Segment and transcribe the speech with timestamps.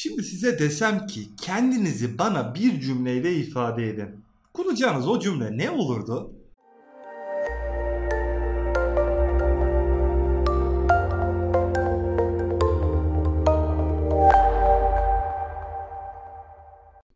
[0.00, 4.24] Şimdi size desem ki kendinizi bana bir cümleyle ifade edin.
[4.54, 6.34] Kuracağınız o cümle ne olurdu?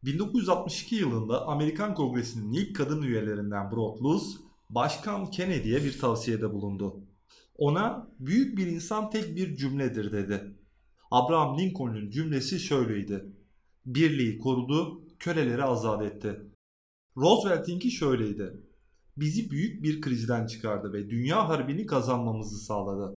[0.05, 4.41] ...1962 yılında Amerikan Kongresi'nin ilk kadın üyelerinden Broad Luz,
[4.71, 7.01] Başkan Kennedy'ye bir tavsiyede bulundu.
[7.59, 10.62] Ona büyük bir insan tek bir cümledir dedi.
[11.13, 13.27] Abraham Lincoln'un cümlesi şöyleydi.
[13.87, 16.41] Birliği korudu, köleleri azat etti.
[17.17, 18.53] Roosevelt'inki şöyleydi.
[19.17, 23.15] Bizi büyük bir krizden çıkardı ve dünya harbini kazanmamızı sağladı.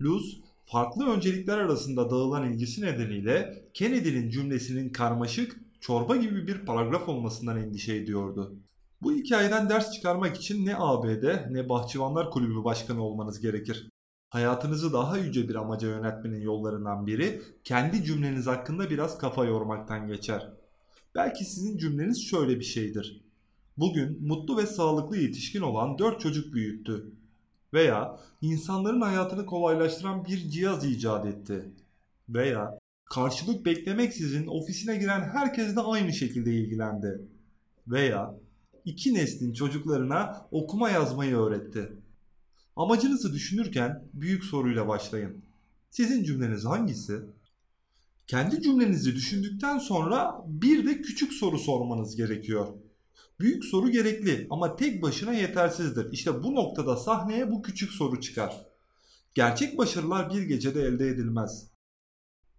[0.00, 7.56] Luz, farklı öncelikler arasında dağılan ilgisi nedeniyle Kennedy'nin cümlesinin karmaşık, çorba gibi bir paragraf olmasından
[7.56, 8.56] endişe ediyordu.
[9.02, 13.88] Bu hikayeden ders çıkarmak için ne ABD ne Bahçıvanlar Kulübü Başkanı olmanız gerekir.
[14.32, 20.52] Hayatınızı daha yüce bir amaca yönetmenin yollarından biri kendi cümleniz hakkında biraz kafa yormaktan geçer.
[21.14, 23.24] Belki sizin cümleniz şöyle bir şeydir.
[23.76, 27.12] Bugün mutlu ve sağlıklı yetişkin olan 4 çocuk büyüttü.
[27.74, 31.70] Veya insanların hayatını kolaylaştıran bir cihaz icat etti.
[32.28, 37.28] Veya karşılık beklemeksizin ofisine giren herkesle aynı şekilde ilgilendi.
[37.86, 38.34] Veya
[38.84, 41.92] iki neslin çocuklarına okuma yazmayı öğretti.
[42.76, 45.44] Amacınızı düşünürken büyük soruyla başlayın.
[45.90, 47.20] Sizin cümleniz hangisi?
[48.26, 52.66] Kendi cümlenizi düşündükten sonra bir de küçük soru sormanız gerekiyor.
[53.40, 56.12] Büyük soru gerekli ama tek başına yetersizdir.
[56.12, 58.66] İşte bu noktada sahneye bu küçük soru çıkar.
[59.34, 61.72] Gerçek başarılar bir gecede elde edilmez.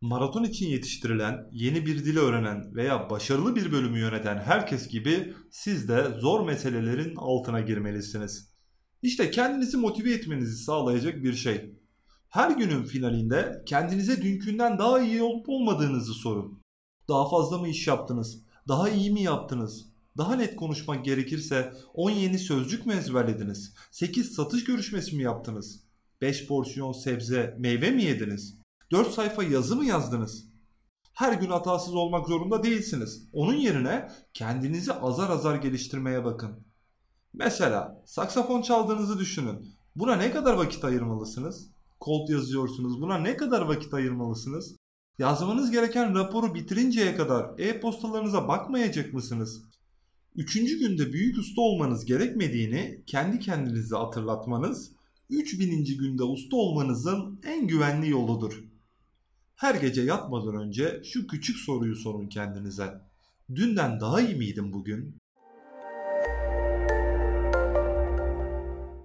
[0.01, 5.87] Maraton için yetiştirilen, yeni bir dil öğrenen veya başarılı bir bölümü yöneten herkes gibi siz
[5.87, 8.52] de zor meselelerin altına girmelisiniz.
[9.03, 11.75] İşte kendinizi motive etmenizi sağlayacak bir şey.
[12.29, 16.61] Her günün finalinde kendinize dünkünden daha iyi olup olmadığınızı sorun.
[17.09, 18.43] Daha fazla mı iş yaptınız?
[18.67, 19.85] Daha iyi mi yaptınız?
[20.17, 23.73] Daha net konuşmak gerekirse 10 yeni sözcük mü ezberlediniz?
[23.91, 25.83] 8 satış görüşmesi mi yaptınız?
[26.21, 28.59] 5 porsiyon sebze, meyve mi yediniz?
[28.91, 30.45] 4 sayfa yazı mı yazdınız?
[31.13, 33.29] Her gün hatasız olmak zorunda değilsiniz.
[33.33, 36.72] Onun yerine kendinizi azar azar geliştirmeye bakın.
[37.33, 39.75] Mesela saksafon çaldığınızı düşünün.
[39.95, 41.69] Buna ne kadar vakit ayırmalısınız?
[42.01, 43.01] Colt yazıyorsunuz.
[43.01, 44.75] Buna ne kadar vakit ayırmalısınız?
[45.19, 49.63] Yazmanız gereken raporu bitirinceye kadar e-postalarınıza bakmayacak mısınız?
[50.35, 54.91] Üçüncü günde büyük usta olmanız gerekmediğini kendi kendinize hatırlatmanız,
[55.29, 55.85] 3000.
[55.85, 58.63] günde usta olmanızın en güvenli yoludur.
[59.55, 63.01] Her gece yatmadan önce şu küçük soruyu sorun kendinize.
[63.55, 65.22] Dünden daha iyi miydim bugün?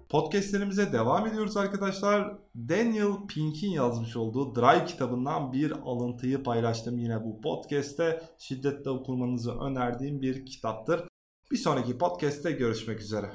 [0.08, 2.38] Podcastlerimize devam ediyoruz arkadaşlar.
[2.56, 8.22] Daniel Pink'in yazmış olduğu Drive kitabından bir alıntıyı paylaştım yine bu podcast'te.
[8.38, 11.00] Şiddetle okumanızı önerdiğim bir kitaptır.
[11.50, 13.30] Bir sonraki podcast'te görüşmek üzere.